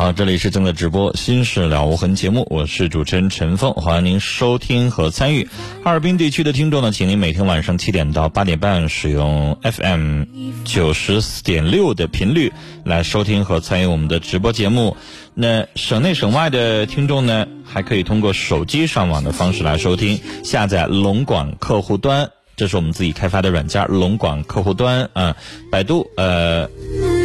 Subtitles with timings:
[0.00, 5.46] 好，这里是正在直播《心事了无痕》节目，我是主持人陈凤，欢迎您收听和参与。
[5.84, 10.24] 哈尔滨地区的听众呢，请您每天晚上七点到八点半使用 FM
[10.64, 12.50] 九十四点六的频率
[12.82, 14.96] 来收听和参与我们的直播节目。
[15.34, 25.36] 那省内省外的听众呢，还可以通过手机上网的方式来收听，下载龙广客户端，这是我们自己开发的软件龙广客户端啊，
[25.70, 26.70] 百度呃。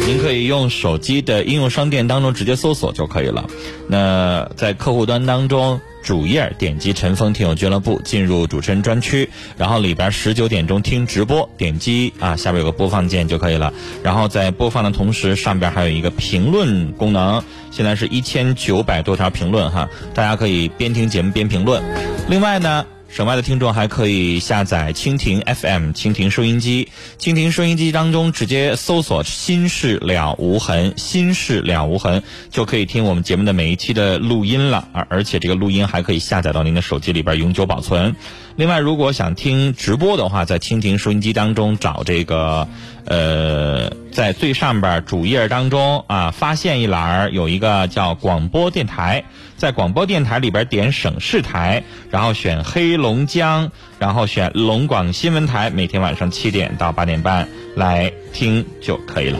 [0.06, 3.44] 您可以用手机的应用商店当中直接搜索就可以了。
[3.88, 13.72] 那在客户端当中，主页点击“陈峰听友俱乐部”，进入主持人专区，然后里边十九点钟听直播，点击啊下边有个播放键就可以了。
[14.00, 21.82] 然后在播放的同时，上边还有一个评论功能，现在是一千九百多条评论哈，大家可以边听节目边评论。
[22.28, 22.86] 另外呢。
[23.08, 26.88] 省外的听众还可以下载蜻蜓 FM、蜻蜓收音机。
[27.18, 34.88] 蜻蜓收音机当中直接搜索“心事了无痕”，“心事了无痕”就可以听我们节目的每一期的录音了。
[34.92, 38.14] 而而且这个录音还可以下载到您的手机里边永久保存。
[38.56, 42.68] 另外，如果想听直播的话，在蜻蜓收音机当中找这个，
[43.04, 49.24] 呃，在最上边主页当中啊，发现一栏有一个叫广播电台，
[49.56, 59.38] 在广播电台里边点省市台，然后选黑龙江，然后选龙广新闻台，每天晚上七点到八点半来听就可以了。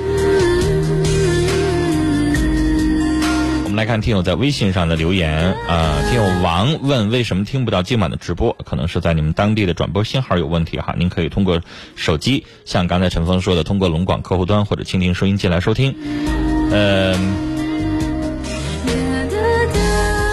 [3.63, 8.57] 我们来看听友在微信上的留言啊，听友王问为什么听不到今晚的直播？
[8.65, 10.95] 可能是在你们当地的转播信号有问题哈。
[10.99, 11.61] 您可以通过
[11.95, 15.95] 手机，像刚才陈峰说的，通过龙广客户端或者蜻蜓收音机来收听。
[16.73, 17.56] 嗯。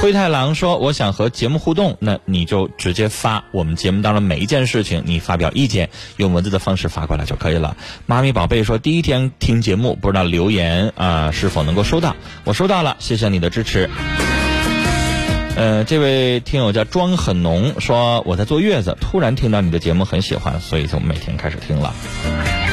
[0.04, 12.18] 灰太狼说：“我想和节目互动，那你就直接发我们节目当中每一件事情，你发表意见，用文字的方式发过来就可以了。”妈咪宝贝说：“第一天听节目，不知道留言啊是否能够收到？
[12.44, 13.90] 我收到了，谢谢你的支持。”
[15.56, 21.94] 呃，这位听友叫妆很浓，说我在坐月子，突然听到你的节目很喜欢，所以就每天开始听了。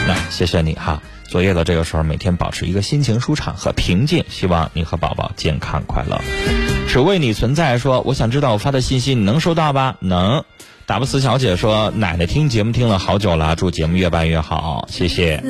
[0.09, 1.01] 那谢谢你哈。
[1.29, 4.25] 坐月子这个时候，每天保持一个心情舒畅和平静。
[4.29, 6.80] 希望你和宝宝健康快乐。
[6.91, 9.95] 只为你存在，说我想知道我发的信息你能收到吧？
[10.01, 10.43] 能。
[10.87, 15.41] 打不死小姐说，奶奶听节目听了好久了，祝节目越办越好，谢谢。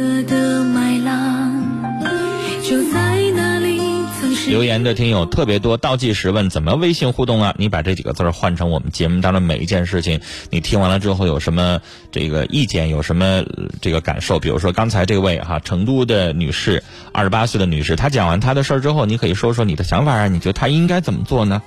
[4.50, 7.54] 留言的听友特别多，倒计时问怎么微信互动啊？
[7.56, 11.80] 你把这几个字换成我们节目当中每一件事情，你听完了之后有什么
[12.10, 13.44] 这个意见，有什么
[13.80, 14.40] 这个感受？
[14.40, 20.26] 比如说刚才这位哈，成都的女士，二十八岁的女士，她讲完她的事儿之后，你可以说说你的想法啊？
[20.26, 21.62] 你觉得她应该怎么做呢？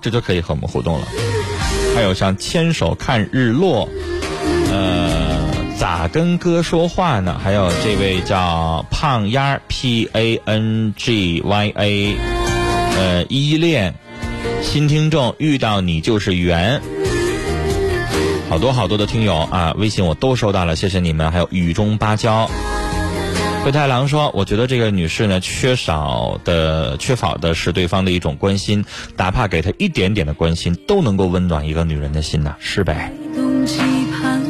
[0.00, 1.06] 这就可以和我们互动了。
[1.94, 3.86] 还有像牵手看日落，
[4.70, 5.31] 呃。
[5.82, 7.40] 咋跟哥说话呢？
[7.42, 12.16] 还有这位叫胖丫 P A N G Y A，
[12.96, 13.92] 呃，依恋
[14.62, 16.80] 新听众遇到你就是缘，
[18.48, 21.32] 好多好多的听友啊，微信我都收到了，谢谢你们。
[21.32, 22.48] 还有雨中芭蕉，
[23.64, 28.84] 灰太狼说，我觉得这个女士呢，缺少的缺少的是对方的一种关心，
[29.16, 33.12] 哪怕给她一点点的关心，都能够温暖一个女人的心呐，是呗？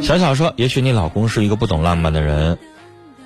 [0.03, 2.59] 小小说：“也许你老公是一个不懂浪漫的人，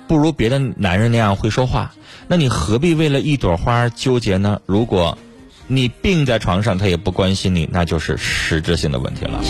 [0.07, 1.91] 不如别的男人那样会说话。
[2.27, 4.61] 那你何必为了一朵花纠结呢？
[4.67, 5.17] 如果，
[5.65, 9.41] 你病在床上，他也不关心你，那就是实质性的问题了。”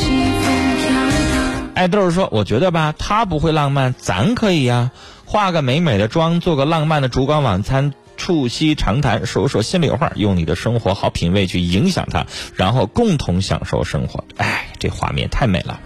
[1.75, 4.91] 爱豆说：“我觉得吧，他不会浪漫，咱可以呀，
[5.25, 14.23] 化个美美的妆，做个浪漫的烛光晚餐，促膝长谈，说说心里话，用你的生活好品味去影响他，然后共同享受生活。
[14.37, 15.79] 哎，这画面太美了。”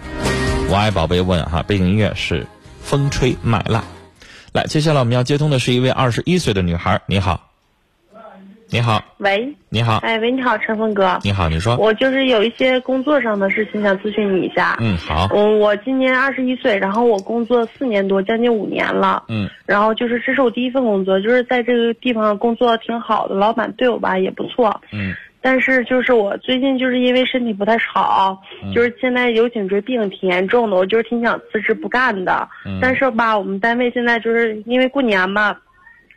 [0.72, 2.40] 我爱宝贝问哈，背景音乐是
[2.80, 3.82] 《风吹麦浪》。
[4.54, 6.98] 来，接下来我们要接通的是一位二十一岁的女孩。
[7.04, 7.38] 你好，
[8.70, 14.78] 你好，喂，你好，哎，喂，你好，陈峰哥，你好，你说，我就是有一些工作上的事情想咨询你一下。
[14.80, 19.24] 嗯，好，嗯，我今年二十一岁，然后我工作四年多，将近五年了。
[19.28, 24.80] 嗯，然后就是这是我第一份工作，就是在这个地方工作挺好的，老板对我吧也不错。
[24.90, 25.14] 嗯。
[25.42, 28.40] 但是就是我最近就是因为身体不太好，
[28.72, 32.48] 就是现在有颈椎病挺严重的，我就是挺想辞职不干的。
[32.80, 35.56] 但是吧，我们单位现在就是因为过年嘛，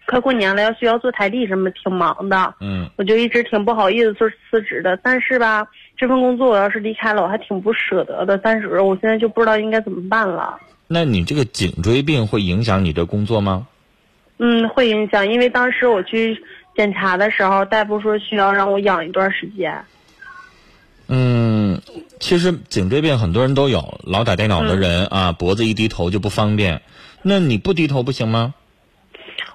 [0.05, 2.53] 快过年了，要需要做台历什么，挺忙的。
[2.61, 4.95] 嗯，我就一直挺不好意思做辞职的。
[5.01, 5.67] 但是吧，
[5.97, 8.37] 这份工作我要是离开了，我还挺不舍得的。
[8.37, 10.55] 但是我现在就不知道应该怎么办了。
[10.87, 13.67] 那你这个颈椎病会影响你的工作吗？
[14.37, 16.37] 嗯，会影响，因为当时我去
[16.75, 19.83] 检查的时候，大夫说需要让我养一段时间。
[21.07, 21.81] 嗯，
[22.19, 26.81] 其实颈椎病很多人都有，老打电脑的人啊，脖子一低头就不方便。
[27.21, 28.53] 那你不低头不行吗？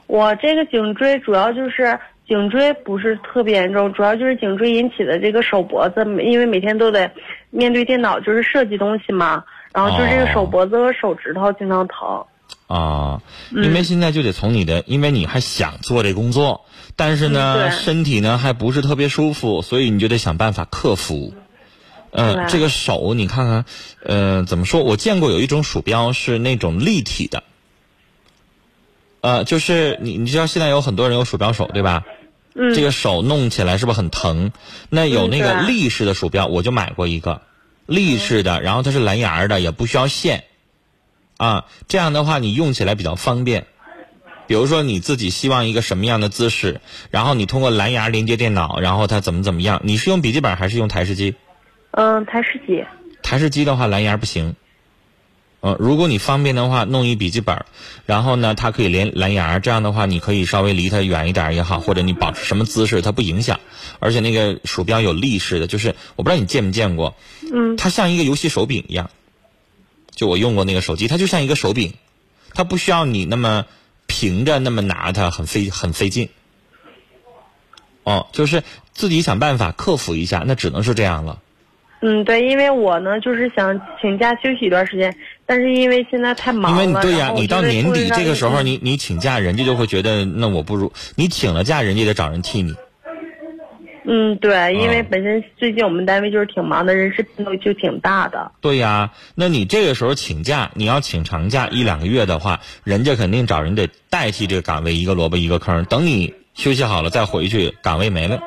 [0.06, 7.10] 我这个颈椎主要就是颈椎不是特别严重，主要就是颈椎引起的这个手脖子，因为每天都得
[7.50, 12.24] 面对电脑，就是设计东西嘛，然后就是这个手脖子和手指头经常疼。
[12.70, 13.20] 啊，
[13.50, 21.34] 因为现在就得从你的，因为你还想做这工作，但是呢，身体呢还不是特别舒服，所以你就得想办法克服。
[22.12, 23.64] 嗯，这个手你看看，
[24.04, 24.84] 呃，怎么说？
[24.84, 27.42] 我见过有一种鼠标是那种立体的，
[29.20, 32.04] 呃，就是你你知道现在有很多人有鼠标手对吧？
[32.54, 32.72] 嗯。
[32.72, 34.52] 这个手弄起来是不是很疼？
[34.90, 37.42] 那有那个立式的鼠标，我就买过一个
[37.86, 40.44] 立式的，然后它是蓝牙的，也不需要线。
[41.40, 43.64] 啊，这样的话你用起来比较方便。
[44.46, 49.80] 比如说你自己希望一个什么样的姿势，然后你通过蓝牙连接电脑，然后它怎么怎么样？
[49.82, 51.36] 你是用笔记本还是用台式机？
[51.92, 52.84] 嗯，台式机。
[53.22, 54.54] 台式机的话，蓝牙不行。
[55.62, 57.64] 嗯，如果你方便的话，弄一笔记本，
[58.04, 63.60] 然后呢，它可以连蓝牙，这样的话，你可以稍微离它远一点也好，或者你保持什么姿势，它不影响。
[63.98, 67.14] 而且那个鼠标有立式的，就是我不知道你见没见过，
[67.50, 69.08] 嗯，它像一个游戏手柄一样。
[70.20, 71.94] 就我用过那个手机，它就像一个手柄，
[72.52, 73.64] 它不需要你那么
[74.06, 76.28] 平着那么拿它，很费很费劲。
[78.04, 78.62] 哦，就是
[78.92, 81.38] 自己想办法克服一下，那只能是这样了。
[82.02, 86.84] 嗯，对，因为我呢就是想请假休息一段时间，但是因为现在太忙了。
[86.84, 92.74] 因为对呀，你到年底这个时候，你你请假，人家就会觉得那我不如你请了假，人家得找人替你。
[94.12, 98.50] 嗯，对，因为本身最近我们单位就是挺忙的，人事变动就挺大的。
[98.60, 105.84] 对呀，那你这个时候请假，你要请长假一两个月的话，人家肯定找人得代替这个岗位，一个萝卜一个坑。
[105.84, 108.40] 等你休息好了再回去，岗位没了。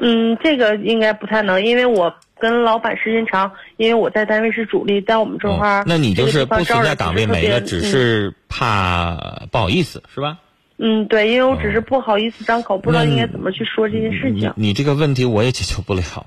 [0.00, 9.16] 嗯，这个应该不太能，因为我跟老板时间长，因为我在单位是主力，在我们这块儿，那你就是不存在岗位没了，只是怕
[9.50, 10.38] 不好意思，是吧？
[10.82, 14.50] 嗯，对，因为我只是不好意思张口，不知道应该怎么去说这件事情。
[14.56, 16.26] 你这个问题我也解决不了，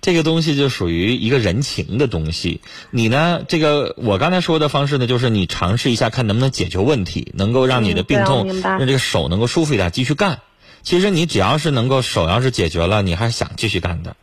[0.00, 2.62] 这个东西就属于一个人情的东西。
[2.90, 10.38] 你呢，这个我刚才说的方式呢，就是你尝试一下，看能不能解决问题，能够让你的病痛，让这个手能够舒服一点，继续干。
[10.82, 14.16] 其实你只要是能够手要是解决了，你还想继续干的。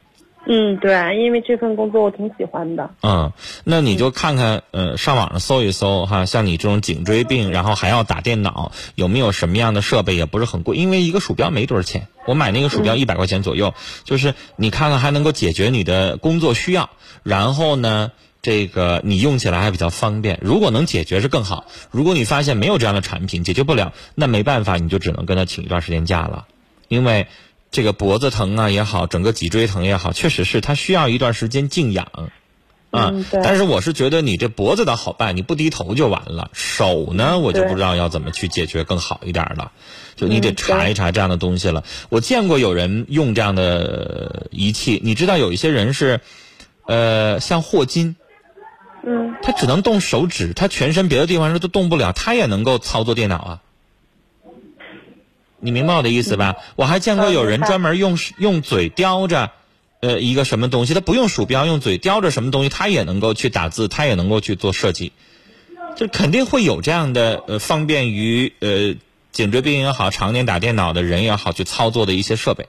[0.47, 2.89] 嗯，对，因为这份工作我挺喜欢的。
[3.03, 3.31] 嗯，
[3.63, 10.15] 那你就看看，呃，上网上搜一搜哈，像你这种颈椎病，然后还要打电脑，有没有什么样的设备？
[10.15, 13.75] 也不是很贵，因为一个鼠标没多少钱，我买那个鼠标一百块钱左右。
[14.03, 16.89] 就是你看看还能够解决你的工作需要，
[17.21, 18.11] 然后呢，
[18.41, 20.39] 这个你用起来还比较方便。
[20.41, 21.65] 如果能解决是更好。
[21.91, 26.47] 如果你发现没有这样的产品，解决不了，那没办法，你就只能跟他请一段时间假了。
[26.87, 27.27] 因为
[27.71, 32.29] 这个脖子疼啊也好，整个脊椎疼也好，确实是他需要一段时间静养，
[32.91, 33.13] 啊。
[33.31, 36.51] 但是我是觉得你这脖子倒好办，你不低头就完了。
[36.53, 39.71] 手呢，我就不知道要怎么去解决更好一点了。
[40.17, 41.85] 就你得查一查这样的东西了。
[42.09, 46.19] 我见过有人用这样的仪器，你知道有一些人是，
[46.85, 48.17] 呃，像霍金，
[49.07, 53.61] 嗯，他只能动手指，他全身别的地方是都动不了，他也能够操作电脑啊。
[55.61, 56.55] 你明白我的意思吧？
[56.75, 59.51] 我还见过有人专门用用嘴叼着，
[60.01, 65.11] 呃，一个什么东西，他不用鼠标，用嘴叼着什么东西，他也能够去打字，他也能够去做设计，
[65.95, 68.95] 就肯定会有这样的呃，方便于呃
[69.31, 72.67] 颈椎病也好，常年打电脑的人也好去操作的一些设备。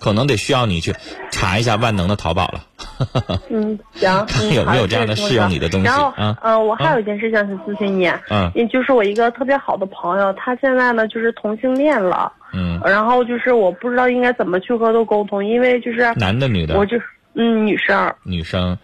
[0.00, 0.94] 可能得需要你去
[1.30, 2.64] 查一下万能的淘宝了。
[3.48, 5.86] 嗯，行，看 有没有这样的适用你的东西。
[5.86, 6.12] 然后，
[6.42, 8.10] 嗯，我还有一件事想咨询你。
[8.30, 12.32] 嗯，就是我一个特别好的朋友，他现在呢就是同性恋了。
[12.52, 12.80] 嗯。
[12.84, 16.96] 然后就是我不知道应该怎么去和他沟通，因为就是男的女的，我就
[17.34, 18.12] 嗯女生。
[18.24, 18.76] 女生。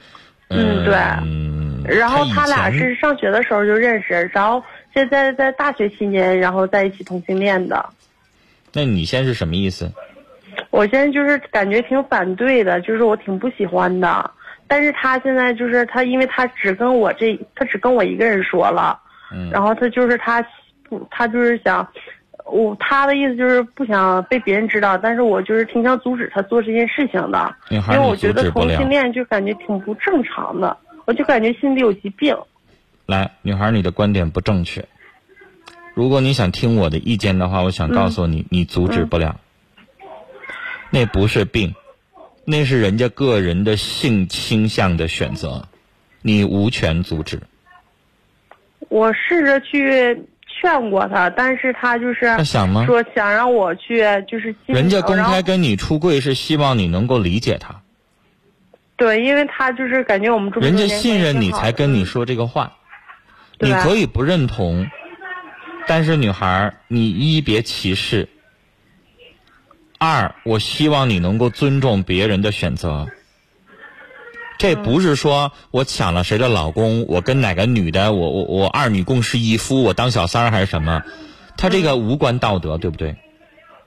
[0.49, 0.95] 嗯，对。
[1.25, 1.83] 嗯。
[1.85, 4.63] 然后他俩是上学的时候就认识，然后
[4.95, 7.85] 现在在大学期间，然后在一起同性恋的。
[8.73, 9.91] 那你现在是什么意思？
[10.71, 14.31] 我现在就是感觉挺反对的，就是我挺不喜欢的。
[14.67, 18.99] 但是他现在就是他，因为他只跟我这，他只跟我一个人说了。
[19.33, 19.51] 嗯。
[19.51, 20.45] 然后他就是他，
[20.89, 21.87] 不，他就是想，
[22.47, 27.55] 我他的意思就是不想被别人知道，但是我就是挺想阻止他做这件事情的。
[27.69, 32.37] 因为我觉得同性恋就感觉挺不正常的，我就感觉心里有疾病。
[33.07, 34.83] 来，女孩，你的观点不正确。
[35.95, 39.37] 如果你想听我的意见的话，我想告诉你，你阻止不了。
[40.95, 41.75] 那不是病，
[42.45, 45.67] 那是人家个人的性倾向的选择，
[46.23, 47.41] 你无权阻止。
[48.89, 52.87] 我试着去劝过他，但是他就是他想吗？
[52.87, 57.83] 说想让我去，就是人家公开跟你出柜是希望你能够理解他，
[58.95, 62.77] 对，因为他就是感觉我们这么人家信任你才跟你说这个话。
[63.59, 64.87] 你可以不认同，
[65.89, 68.29] 但是女孩儿，你一别歧视。
[69.99, 73.09] 二，我希望你能够尊重别人的选择。
[74.59, 81.03] 这不是说我抢了谁的老公，我跟哪个女的，我我我二女共侍一夫，我当小三儿还是什么？
[81.57, 83.17] 他这个无关道德，对不对？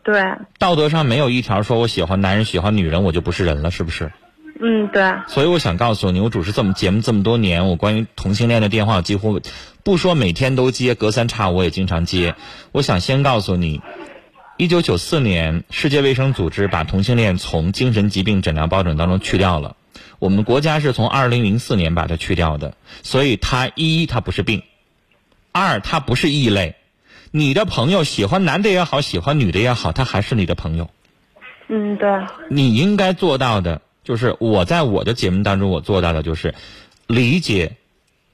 [0.03, 0.23] 对，
[0.57, 4.11] 道德上没有一条说我喜欢男人喜欢女人我就不是人了，是不是？
[4.59, 9.39] 嗯，对，所以我想告诉你，我主持这么节目这么多年，我关于同性恋的电话几乎
[9.83, 12.35] 不说每天都接，隔三差五我也经常接。
[12.71, 13.81] 我想先告诉你，
[14.57, 19.75] 一九九四年世界卫生组织把同性恋从精神疾病诊疗标准当中去掉了，
[20.17, 22.73] 我们国家是从二零零四年把它去掉的，
[23.03, 24.63] 所以它一它不是病，
[25.51, 26.75] 二它不是异类。
[27.29, 30.89] 你的朋友喜欢男的也好，喜欢女的也好，他还是你的朋友。
[31.67, 32.09] 嗯，对，
[32.49, 36.55] 你应该做到的，就是我在我的节目当中我做到的，就是
[37.05, 37.75] 理解、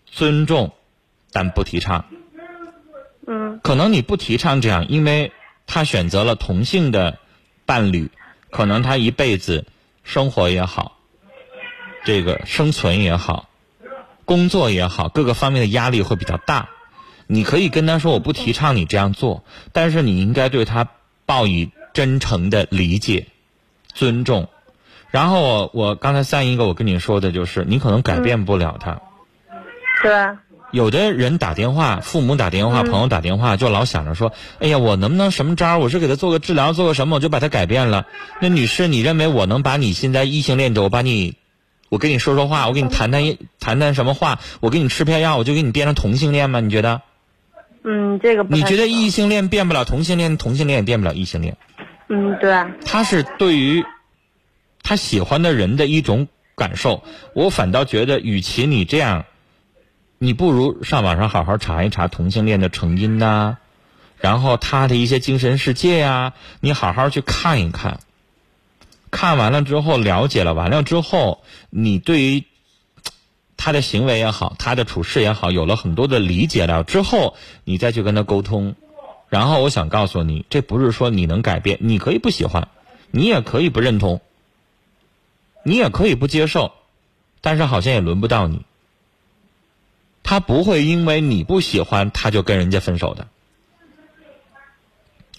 [0.05, 0.71] 尊重，
[1.33, 2.05] 但不提倡。
[3.27, 5.33] 嗯可能你不提倡这样，因为
[5.65, 7.19] 他选择了同性的
[7.65, 8.11] 伴侣，
[8.49, 9.65] 可能他一辈子
[10.03, 10.97] 生活也好，
[12.05, 13.49] 这个生存也好，
[14.25, 16.69] 工作也好，各个方面的压力会比较大。
[17.25, 20.89] 你可以跟他说我不提倡你这样做，但是你应该对他
[21.25, 23.27] 报以真诚的理解、
[23.93, 24.49] 尊重。
[25.09, 28.99] 然后我我刚才三一个我跟你说的就是，你可能改变不了他。
[30.01, 30.11] 对，
[30.73, 35.79] 有的人打电话，父母打电话，嗯朋友打电话，就老想着说：“哎呀，我能不能什么招儿？
[35.79, 38.07] 我是给他做个治疗，做个什么，我就把他改变了。”
[38.41, 41.35] 那女士，你认为我能把你现在异性恋者，我把你，
[41.89, 46.59] 我跟你说说话，我跟你谈谈一谈谈什么话，我给你吃片药，我就给你变成同性恋吗？
[46.59, 47.01] 你觉得？
[47.85, 51.55] 嗯，这个你觉得异性恋变不了同性恋，同性恋也变不了异性恋？
[52.09, 53.83] 嗯，对，他是对于
[54.81, 57.03] 他喜欢的人的一种感受。
[57.35, 59.25] 我反倒觉得，与其你这样，
[60.23, 63.57] 你不如上网上好好查一查同性恋的成因呐、
[64.17, 67.99] 然后他的一些精神世界呀、你好好去看一看。
[69.11, 72.45] 看完了之后，了解了完了之后，你对于
[73.57, 78.75] 他的行为也好，他的处事也好，有了很多的理解了之后，你再去跟他沟通。
[79.27, 82.69] 然后我想告诉你，这不是说你能改变，你可以不喜欢，
[83.11, 84.21] 你也可以不认同，
[85.63, 86.71] 你也可以不接受，
[87.41, 88.61] 但是好像也轮不到你。
[90.23, 93.27] 他不会因为你不喜欢他就跟人家分手的。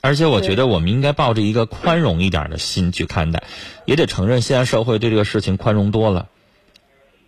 [0.00, 3.42] 而且我觉得我们应该抱着一个宽容一点的心去看待，
[3.86, 6.28] 也得承认现在社会对这个事情宽容多了。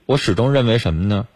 [0.04, 1.26] 我始终认为什么呢？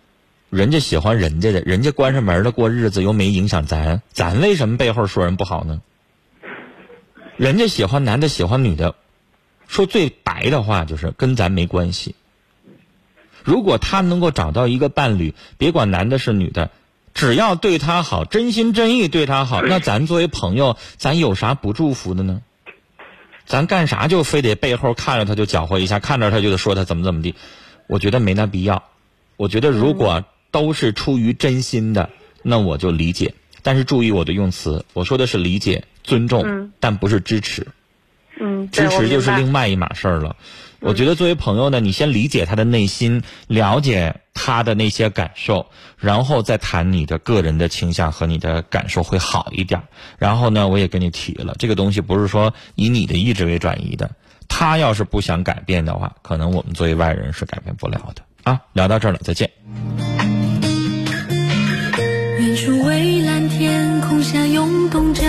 [0.50, 5.80] 人家喜欢人家的，人家关上门了过日子又没影响咱，咱为什么背后说人不好呢？
[7.36, 8.96] 人家喜欢男的喜欢女的，
[9.66, 12.16] 说最白的话就是跟咱没关系。
[13.44, 16.70] 如果他能够找到一个伴侣，别管男的是女的，
[17.14, 22.42] 只要对他好，真心真意对他好，那咱作为朋友，咱有啥不祝福的呢？
[23.46, 27.34] 咱干啥就非得背后看着他就搅和一下，看着他就得说他怎么怎么地？
[27.88, 28.84] 我觉得没那必要。
[29.36, 32.10] 我觉得如果都是出于真心的，
[32.42, 33.34] 那我就理解。
[33.62, 37.66] 但是注意我的用词，我说的是理解、尊重，嗯但不是支持。
[38.38, 40.36] 嗯，支持就是另外一码事儿了。
[40.80, 45.66] 我觉得作为朋友呢，你先理解他的内心，了解他的那些感受，
[45.98, 49.82] 然后再谈你的个人的倾向和你的感受会好一点。
[50.18, 54.10] 然后呢，我也跟你提了，这个东西不是说以你的意志为转移的。
[54.48, 58.60] 他要是不想改变的话，可能我们作为外人是改变不了的啊。
[58.72, 59.48] 聊到这儿了，再见。
[62.40, 65.22] 远处蔚蓝天空下涌动着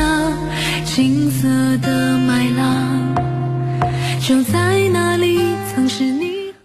[0.85, 3.15] 金色的麦浪，
[4.21, 4.80] 就在，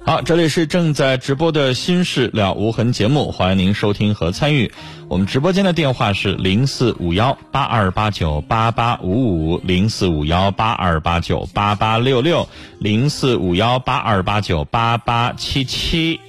[0.07, 4.71] 好，这里是正在直播的《心事了无痕》节目，欢迎您收听和参与。
[5.09, 12.49] 我们直播间的电话是零四五幺八二八九八八五五，零四五幺八二八九八八六六，
[12.79, 16.21] 零四五幺八二八九八八七七。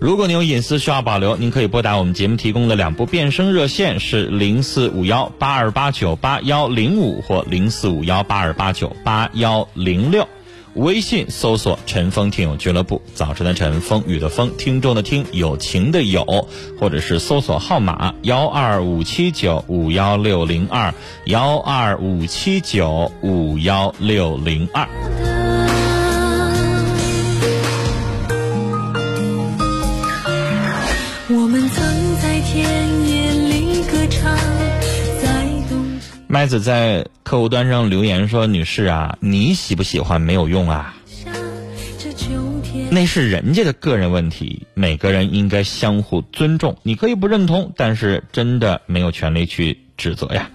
[0.00, 10.26] 如果您有隐私需要保留，您可以拨打我们节目提供的两部变声热线，是零四五幺八二八九八幺零五或零四五幺八二八九八幺零六。
[10.74, 16.48] 微信搜索“陈峰听友俱乐部”，早晨的晨，风雨的风，听众的听，友情的友，
[16.80, 20.92] 或者是搜索号码幺二五七九五幺六零二
[21.26, 25.33] 幺二五七九五幺六零二。
[36.44, 40.94] 麦子在客户端上留言说：“女士啊，你喜不喜欢没有用啊，
[42.90, 46.76] 那是人家的个人问题，每个人应该相互尊重。
[46.82, 50.50] 你可以不认同，但是真的没有权利去指责呀。”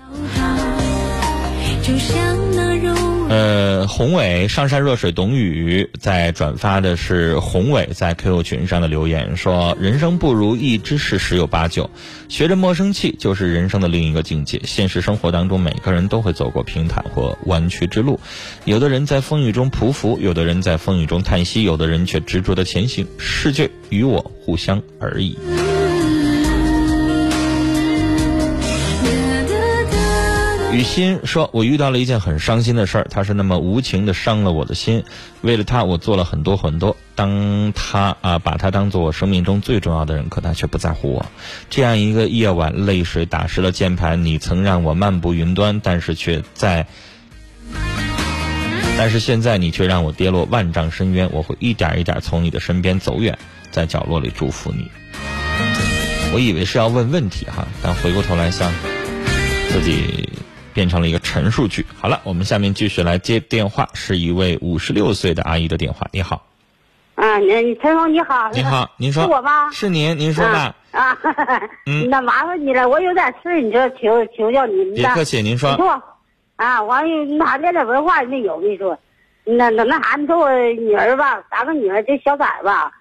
[3.30, 11.88] 呃，宏伟上山若水懂雨在转发的是宏伟在 QQ 群上的留言，说人生不如意之事十有八九，
[12.28, 14.60] 学着莫生气就是人生的另一个境界。
[14.64, 18.20] 现实生活当中，每个人都会走过平坦或弯曲之路，
[18.66, 23.06] 有的人在风雨中匍匐，有的人在风雨中叹息，有的人却执着的前行。
[23.20, 25.38] 世界与我互相而已。
[30.80, 35.04] 雨欣说：“我遇到了一件很伤心的事儿，他是那么无情的伤了我的心。
[35.42, 36.96] 为了他，我做了很多很多。
[37.16, 41.26] 当他啊，把他当做我生命中最重要的人，可他却不在乎我。
[41.70, 44.24] 这样一个夜晚，泪水打湿了键盘。
[44.24, 46.88] 你曾让我漫步云端，但是却在，
[48.98, 51.30] 但是现在你却让我跌落万丈深渊。
[51.34, 53.38] 我会一点一点从你的身边走远，
[53.70, 54.90] 在角落里祝福你。
[56.34, 58.72] 我以为是要问问题哈，但回过头来想
[59.74, 60.30] 自己。”
[60.74, 61.86] 变成了一个陈述句。
[62.00, 66.08] 好了，我们下面继续来接电话，是一位五十六岁的阿姨的电话。
[66.12, 66.46] 你好，
[67.16, 69.70] 啊，你陈峰你好，你好， 您说是我吗？
[69.72, 70.76] 是您，您说吧。
[70.92, 71.18] 啊，
[71.86, 74.94] 嗯，那麻烦你了，我有点事你就求求教您。
[74.94, 75.76] 别客气，您说。
[75.76, 76.02] 说，
[76.56, 78.60] 啊，完了，那啥，连点文化也没有。
[78.62, 78.98] 你说，
[79.44, 82.92] 那那那啥，你说我女儿吧，咱们女儿，这小崽吧，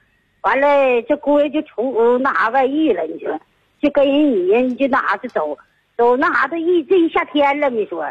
[0.43, 3.03] 完了，这姑爷就出那啥外遇了。
[3.05, 3.41] 你说，
[3.81, 5.57] 就跟人女人就那啥就走。
[5.99, 8.07] 都那啥，都一这一夏天了，你说，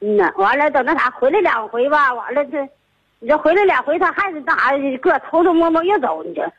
[0.00, 2.66] 嗯呐，完了等那啥回来两回吧，完了这，
[3.20, 6.50] 你这回来两回他还是那啥，个偷偷摸摸又走，你这，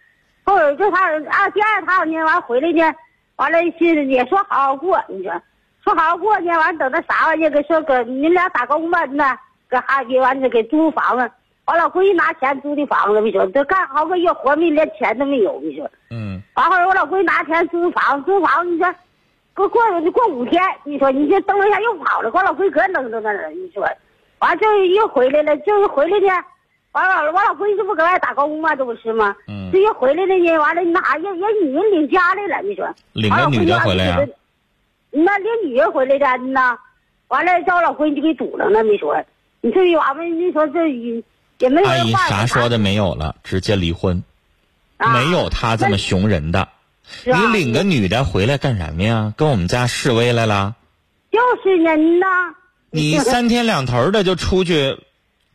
[0.46, 2.96] 后儿就他啊第二趟呢，完回来呢，
[3.38, 5.34] 完了是也说好好过，你说，
[5.84, 9.36] 说好好过呢，完等那啥玩意儿，给说搁你俩打工吧，那，
[9.68, 11.28] 搁哈尔滨完了给租房子，
[11.66, 18.94] 我老闺女拿钱租的房子，你说这干好个月活没连钱都没有，你说，嗯，完后儿我老闺女拿钱租房租房，你说。
[19.58, 23.82] 过过过五天，你说你这蹬了一下又跑了，我老闺搁扔到那儿，你说，
[24.38, 26.28] 完了就又回来了，就是回来的，
[26.91, 28.76] 完了我老闺这不搁外打工吗？
[28.76, 29.36] 这不是吗？
[29.48, 29.72] 嗯。
[29.72, 32.88] 这又回来了呢，完了那啥，人人女人领家来了，你说。
[33.13, 34.28] 领个女的回来呀？
[35.10, 36.78] 那领女人回来的呢，
[37.30, 39.20] 完了叫我老闺女就给堵上了，你说。
[39.62, 41.88] 你这娃们，你说这也没有。
[41.88, 44.24] 阿姨啥说的没有了，直接离婚，
[45.00, 46.67] 没有他这么熊人的。
[47.24, 49.34] 你领个女的回来干什么呀？
[49.38, 50.76] 跟我们家示威来了？
[51.32, 52.26] 就是人呐。
[52.89, 54.98] 你三天两头的就出去，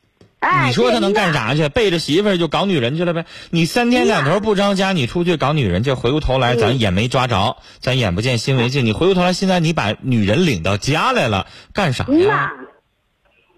[0.66, 1.68] 你说他能干啥去？
[1.68, 3.24] 背着媳妇儿就搞女人去了呗？
[3.50, 8.84] 你三天两头不着家，你出去搞女人去，回过头来咱眼没抓着，咱眼不见心为净。
[8.84, 12.52] 你回过头来，现在你把女人领到家来了，干啥呀？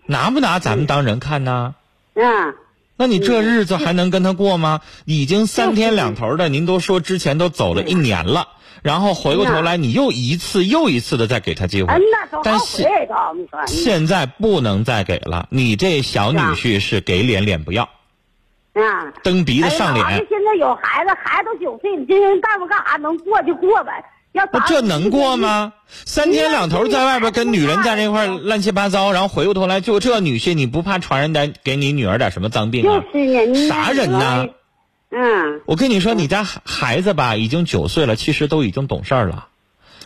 [0.07, 1.75] 拿不拿咱们当人看呢？
[2.15, 2.55] 嗯。
[2.97, 4.81] 那你这日子还能跟他过吗？
[5.05, 8.49] 已经三天两头的，您都说之前都走了一年了，
[8.83, 11.93] 然后回过头来，你又一次又一次的再给他机会，
[12.45, 12.87] 但是
[13.67, 15.49] 现在不能再给了。
[15.51, 17.83] 你这小女婿是给脸脸不要，
[18.75, 20.07] 啊，蹬鼻子上脸。
[20.29, 24.05] 现在有孩子，孩子都九岁你，这人干不干啥能过就过呗。
[24.37, 25.75] 那这能过吗？
[25.87, 33.05] 三天两头在外边跟女人在那块乱七八糟，然后回过头来就这女婿，你不怕传染点给你女儿点什么脏病啊？
[33.13, 34.49] 就是啥人呢？
[35.11, 39.47] 嗯，我跟你说，你家孩子吧，已经九岁了，其实都已经懂事儿了。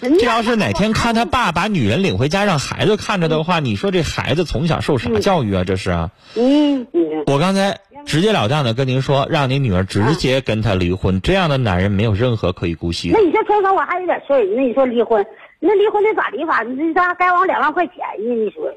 [0.00, 5.64] 这要是哪天看他爸把女人领回家让孩子看着的话，你说这孩子从小受啥教育啊？
[5.64, 6.10] 这是啊。
[6.34, 6.86] 嗯。
[7.26, 13.10] 我刚才直截了当的跟您说，让你女儿直接跟他离婚，这样的男人没有任何可以姑息。
[13.12, 15.24] 那你说陈峰，我还有点事儿，那你说离婚，
[15.60, 16.62] 那离婚得咋离法？
[16.62, 18.34] 你这该往两万块钱呢？
[18.34, 18.72] 你说，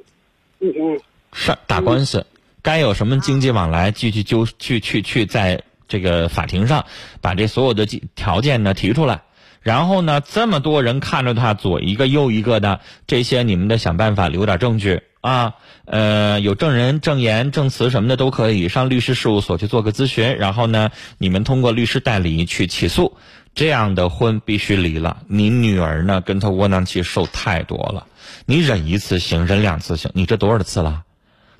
[0.60, 1.03] 你这
[1.34, 2.25] 是打官司，
[2.62, 6.86] 该有什么经济往来，继续就去去去在这个法庭上
[7.21, 9.21] 把这所有的条件呢提出来。
[9.62, 15.54] 然后呢，这么多人看着他，左一个右一个的，这些你们得想办法留点证据啊。
[15.86, 20.38] 呃，有证人、证言、证词什么的都可以，上律师事务所去做个咨询。
[20.38, 23.17] 然后呢，你们通过律师代理去起诉，
[23.54, 25.17] 这样的婚必须离了。
[25.28, 28.08] 你女儿呢，跟他窝囊气受太多了，
[28.45, 31.04] 你忍一次行，忍两次行，你这多少次了？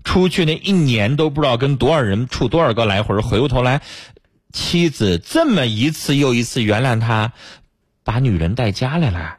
[0.04, 3.82] 出去那一年都不知道跟多少人处多少个来回，回过头来，
[4.52, 7.34] 妻子这么一次又一次原谅他。
[8.04, 9.38] 把女人带家来了，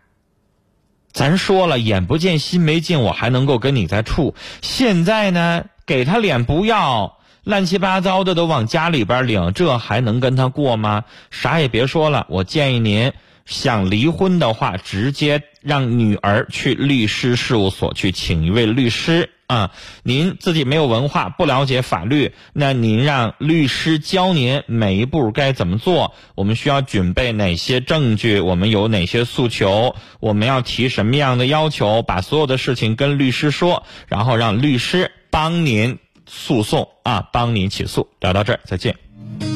[1.12, 4.34] 咱说了眼不见心没劲，我还能够跟你再处。
[4.60, 11.04] 现在呢，给他脸不要，乱七八糟的都往家里边领，这还能跟他过吗？
[11.30, 13.12] 啥也别说了，我建议您
[13.44, 19.72] 想离婚的话，直接让女儿去律师事务所去请一位律师啊。
[20.02, 26.14] 您自己没有文化，不了解法律，那您让律师教您每一步该怎么做。
[26.34, 28.40] 我们需要准备哪些证据？
[28.40, 29.96] 我们有哪些诉求？
[30.20, 32.02] 我们要提什么样的要求？
[32.02, 38.08] 把所有的事情跟律师说，然后让律师帮您诉讼啊，帮您起诉。
[38.20, 39.51] 聊到这儿，再见。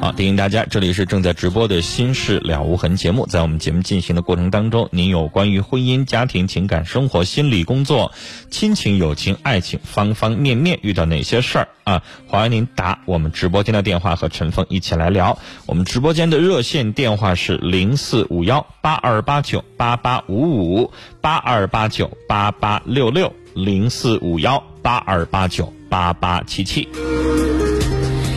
[0.00, 3.26] 好，提醒大家，这里是正在直播的《心事了无痕》节目。
[3.26, 8.12] 在我们节目进行的过程当中，您有关于婚姻、家庭、情感、生活、心理、工作、
[8.50, 12.02] 亲情、友情、爱情方方面面遇到哪些事儿啊？
[12.26, 15.38] 欢迎您打我们直播间的电话和陈峰一起来聊。
[15.66, 26.88] 我们直播间的热线电话是零四五幺八二八九八八五五八二八九八八六六零四五幺八二八九八八七七。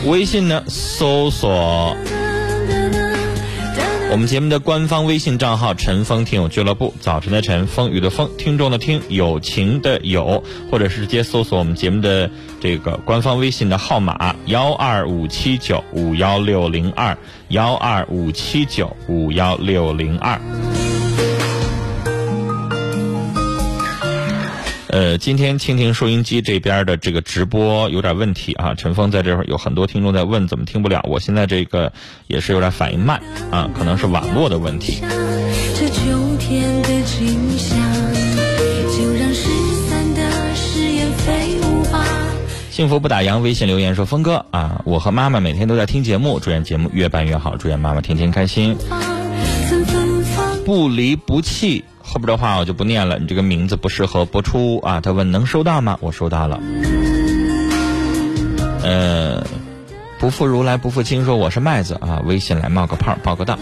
[0.06, 1.96] 微信呢，搜索
[4.10, 17.16] 我们节目的官方微信账号“陈峰听友俱乐部”，早晨的晨，风雨的风，听众的听，友情的友，或者是直接搜索我们节目的这个官方微信的号码幺二五七九五幺六零二
[17.48, 20.38] 幺二五七九五幺六零二。
[24.94, 31.92] 呃，今天蜻蜓收音机这边的这个直播有点问题啊，陈峰在这儿有很多听众在问怎么听不了，我现在这个
[32.28, 35.00] 也是有点反应慢啊，可能是网络的问题。
[35.76, 37.76] 这秋天的景象，
[38.96, 39.50] 就让失
[39.88, 42.06] 散的誓言飞舞吧。
[42.70, 48.78] 幸福不打烊，微信留言说峰哥啊，我和妈妈每天都在听节目，祝愿节目越办越好，祝愿妈妈天天开心，
[50.64, 51.84] 不离不弃。
[52.02, 55.00] 后边的话我就不念了，你这个名字不适合播出啊。
[55.00, 55.96] 他问能收到吗？
[56.00, 56.60] 我收到了。
[58.82, 59.46] 呃，
[60.18, 63.58] 不负如来不负卿说我是麦子啊，微信来冒个泡报个到。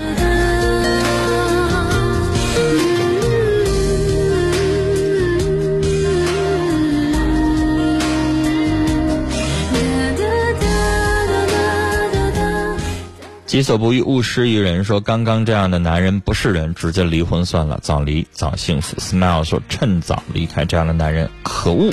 [13.53, 14.83] 己所不欲，勿施于人。
[14.83, 18.97] 说刚刚这样的男人不是人，直接离婚算了，早离早幸福。
[18.97, 21.93] Smile 说趁早离开这样的男人，可恶！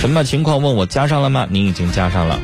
[0.00, 0.62] 什么情况？
[0.62, 1.46] 问我加上了吗？
[1.50, 2.40] 您已经加上了。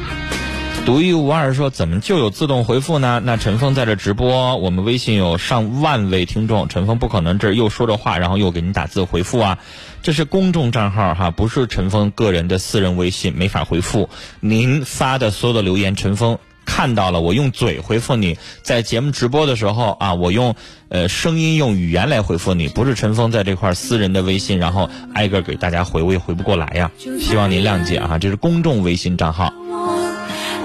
[0.85, 3.23] 独一无二说怎么就有自动回复呢？
[3.25, 9.59] 那陈峰在这直播，我们微信有上万位听众，陈峰不可能这又说着话，然后又给你打字回复啊。
[10.03, 14.11] 这是公众账号哈，不是陈峰个人的私人微信，没法回复。
[14.41, 16.39] 您发的所有的留言，陈峰。
[16.65, 20.55] 看到了，我用嘴回复你，在节目直播的时候啊，我用
[20.89, 29.53] 呃声音用语言来回复你，不是陈峰在这块私人的微信，然后挨个给大家回，我也回不过来呀，希望您谅解啊，这是公众微信账号。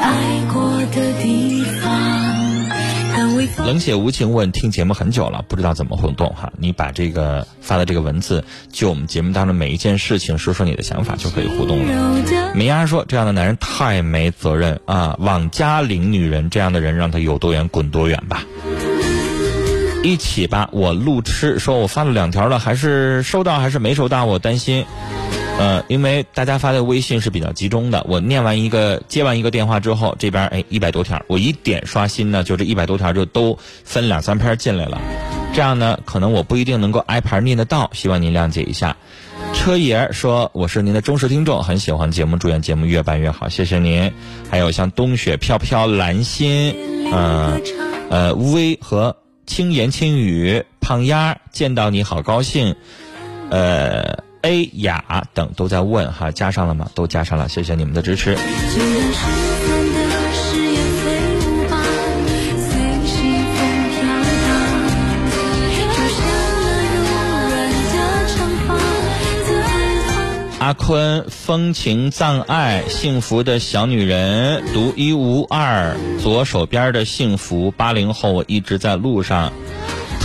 [0.02, 0.14] 爱
[0.54, 1.59] 过的地
[3.66, 11.94] 冷血无情问，听节目很久了，不知道怎么互动哈，你把这个发的这个文字，就我们节目当中每一件事情说说你的想法就可以互动了。
[11.94, 15.16] 柔的梅丫说：“这样的男人太没责任啊！
[15.20, 18.44] 往家领女人，这样的人让他有多远滚多远吧。”
[20.04, 24.26] 一起吧，我路痴说：“我发了两条了，还是收到还是没收到？
[24.26, 24.86] 我担心。”
[25.60, 34.98] 呃，因为大家发的微信是比较集中的，我念完一个接完一个电话之后，这边哎一百多条，我一点刷新呢，就这一百多条就都分两三篇进来了，
[35.54, 38.96] 这样呢，可能我不一定能够挨盘念得到，希望您谅解一下。
[39.54, 44.12] 车爷说：“我是您的忠实听众，很喜欢节目，祝愿节目越办越好，谢谢您。”
[44.50, 46.74] 还有像冬雪飘飘、蓝心，
[47.12, 47.62] 嗯、
[48.10, 52.76] 呃，乌威和轻言轻语、胖丫见到你好高兴，
[53.50, 56.90] 呃，A 雅等都在问哈，加上了吗？
[56.96, 58.38] 都加上了，谢谢你们的支持。
[70.60, 77.72] 阿坤，风情藏爱，幸福的小女人，独一无二，左手边的幸福。
[77.72, 79.52] 八零后，我一直在路上。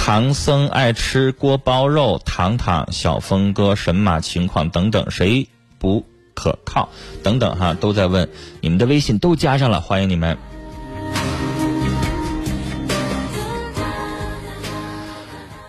[0.07, 6.91] 唐僧爱吃锅包肉，糖糖、小峰哥神马情况等等，谁不可靠？
[7.23, 8.29] 等等哈，都在问，
[8.61, 10.37] 你们的微信都加上了，欢迎你们。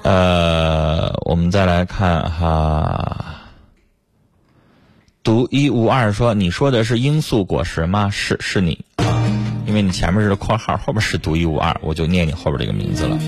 [0.04, 3.38] 呃，我们再来看哈。
[5.24, 8.10] 独一无二说：“你说的是罂粟果实吗？
[8.10, 8.84] 是，是你，
[9.76, 13.20] 因为你前面是括号，后边是独一无二，我就念你后边这个名字了。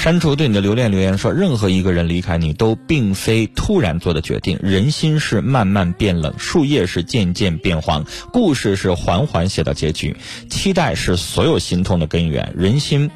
[0.00, 10.16] 删除对你的留恋留言说，任何一个人离开你都并非突然做的决定，人心是慢慢变冷，树叶是渐渐变黄，故事是缓缓写到结局，
[10.50, 12.52] 期待是所有心痛的根源。
[12.56, 13.08] 人心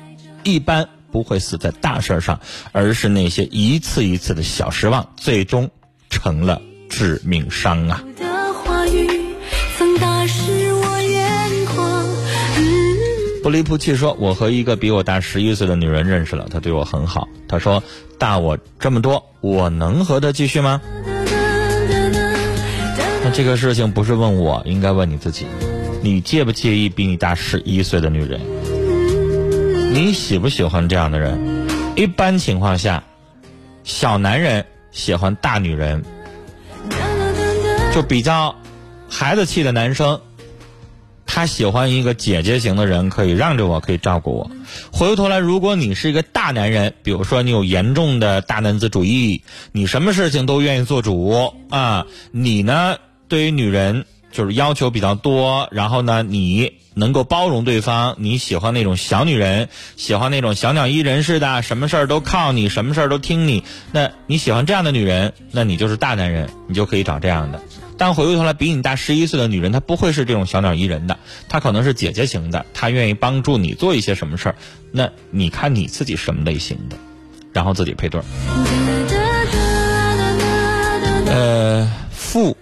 [0.45, 2.39] 一般不会死在大事上，
[2.71, 5.71] 而是那些一次一次的小失望，最终
[6.09, 8.05] 成了致命伤啊。
[13.47, 17.29] 不离不弃说，我和一个比我大十一岁的女人认识了，她对我很好。
[17.47, 17.81] 她说
[18.19, 20.83] 大我这么多，我能和她继续吗？
[23.23, 25.47] 那这个事情不是问我，应该问你自己。
[26.03, 28.41] 你介不介意比你大十一岁的女人？
[29.93, 31.39] 你喜不喜欢这样的人？
[31.95, 33.05] 一般情况下，
[33.85, 36.03] 小男人喜欢大女人，
[37.95, 38.57] 就比较
[39.09, 40.21] 孩子气的男生，
[41.27, 44.51] 他喜欢一个姐姐型的人，可以让着我，可以照顾我。
[44.93, 52.97] 回过头来，如果你是一个大男人，比如说你有严重的大男子主义，你什么事情都愿意做主啊，你呢
[53.29, 63.65] 对于女人就是要求比较多，然后呢你能够包容对方，你喜欢那种小女人，喜欢那种小鸟依人似的，什么事儿都靠你，什么事儿都听你。
[63.93, 67.61] 那你喜欢这样的女人，那你就是大男人，你就可以找这样的。
[67.99, 74.55] 但回过头来，比你大十一岁的女人，她不会是这种小鸟依人的，她可能是姐姐型的，她愿意帮助你做一些什么事儿。
[74.93, 76.97] 那你看你自己什么类型的，
[77.53, 78.25] 然后自己配对儿。
[81.29, 82.57] 呃，傅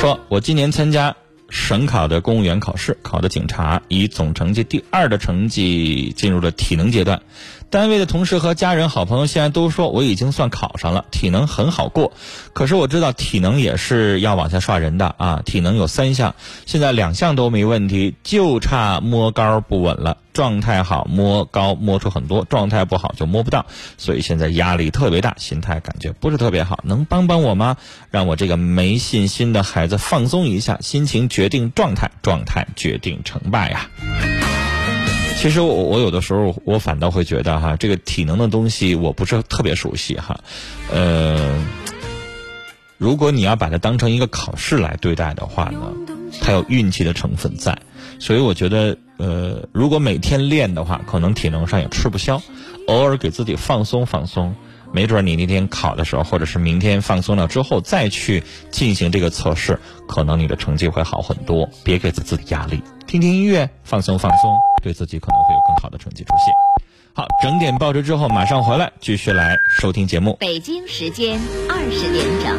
[0.00, 1.16] 说，我今年参加
[1.48, 7.22] 省考的公务员考试，考的警察，以总成绩第二的成绩进入了体能阶段。
[7.72, 12.12] 单位的同事和家人、好朋友现在都说我已经算考上了，体能很好过。
[12.52, 16.34] 可是我知道体能也是要往下刷人的啊，体能有三项，
[16.66, 20.18] 现在两项都没问题，就差摸高不稳了。
[20.34, 23.64] 状态好摸高摸出很多，状态不好就摸不到，
[23.96, 26.80] 所以现在压力特别大，心态感觉不是特别好。
[26.84, 27.78] 能帮帮我吗？
[28.10, 33.88] 让我这个没信心的孩子放松一下，心情决定状态，状态决定成败呀。
[35.42, 40.38] 其实我我有的时候我反倒会觉得哈，这个体能的东西我不是特别熟悉哈，
[40.88, 41.60] 呃，
[42.96, 45.92] 如果你要把它当成一个考试来对待的话呢，
[46.40, 47.76] 它有运气的成分在，
[48.20, 52.40] 所以我觉得呃，如果每天练的话，可能体能上也吃不消，
[52.86, 54.54] 偶尔给自己放松放松，
[54.92, 61.68] 没准你那天考的时候，或者是明天放松了之后再去进行这个测试，可能你的成绩会好很多。
[61.82, 62.80] 别给自己压力，
[63.12, 66.54] 听听音乐，放松放松，对自己可能会有更好的成绩出现。
[67.12, 70.34] 好，整点报时之后马上回来，继续来收听节目。
[70.40, 72.58] 北京时间二十点整。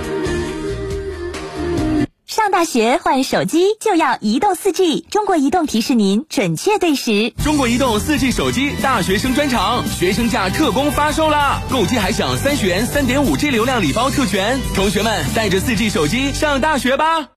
[2.27, 7.33] 上大学换手机就要移动 4G，中国移动提示您准确对时。
[7.43, 11.63] 中国移动 4G 手机大学生专场，学生价特供发售啦！
[11.71, 17.29] 购机还享三十元三点五 G 流量礼包特权，同学们带着 4G 手机上大学吧！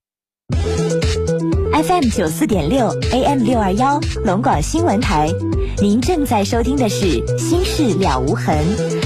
[1.77, 5.29] FM 九四点六，AM 六二幺，龙广新闻台。
[5.77, 7.05] 您正在收听的是
[7.39, 8.57] 《心事了无痕》，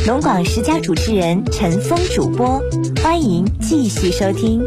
[0.06, 2.62] 龙广十佳主持人陈峰主播，
[3.02, 4.62] 欢迎继续收听。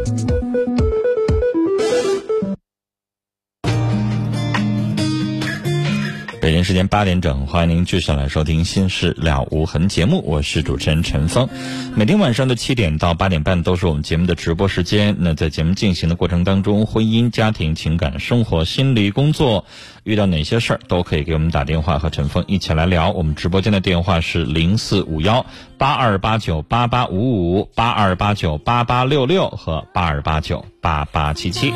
[6.44, 11.48] 北京时间八点整，欢迎您继续来收听《心事了无痕》节目，我是主持人陈峰。
[11.96, 15.16] 每天晚上的七点到八点半都是我们节目的直播时间。
[15.20, 19.64] 那在节目进行的过程当中，婚姻、家庭、情感、生活、心理、工作，
[20.02, 23.10] 遇到哪些事儿都可以给我们打电话和陈峰一起来聊。
[23.10, 25.46] 我们直播间的电话是零四五幺
[25.78, 31.72] 八二八九八八五五、八二八九八八六六和八二八九八八七七。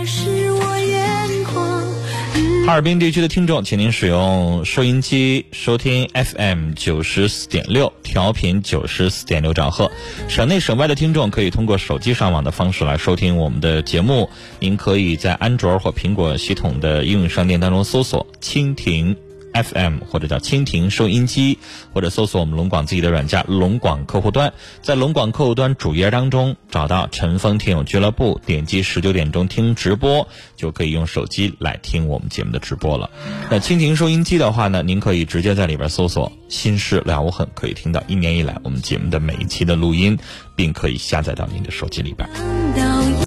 [2.69, 9.91] 哈尔滨地区的听众，请您使用收音机收听 FM 九十四点六，调频九十四点六兆赫。
[10.29, 14.29] 省内省外的听众可以通过手机上网的方式来收听我们的节目。
[14.61, 19.17] 您可以在安卓或苹果系统的应用商店当中搜索“蜻蜓”。
[19.63, 21.59] FM 或者叫蜻蜓收音机，
[21.93, 33.11] 或者搜索我们龙广自己的软件龙广客户端，在龙广客户端主页当中找到陈峰听友俱乐部，点击十九点钟听直播，就可以用手机来听我们节目的直播了。
[33.51, 40.19] 那蜻蜓收音机的话呢，您可以直接在里边搜索“心事了无痕”，可以听到一年以来我们节目的每一期的录音，
[40.55, 42.98] 并可以下载到您的手机里边。